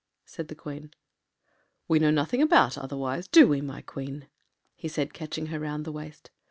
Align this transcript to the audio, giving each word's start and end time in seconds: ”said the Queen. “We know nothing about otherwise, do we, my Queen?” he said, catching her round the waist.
”said 0.33 0.47
the 0.47 0.55
Queen. 0.55 0.89
“We 1.87 1.99
know 1.99 2.09
nothing 2.09 2.41
about 2.41 2.75
otherwise, 2.75 3.27
do 3.27 3.47
we, 3.47 3.61
my 3.61 3.83
Queen?” 3.83 4.25
he 4.75 4.87
said, 4.87 5.13
catching 5.13 5.45
her 5.53 5.59
round 5.59 5.85
the 5.85 5.91
waist. 5.91 6.31